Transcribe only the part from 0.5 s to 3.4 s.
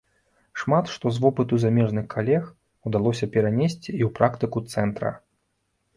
Шмат што з вопыту замежных калег удалося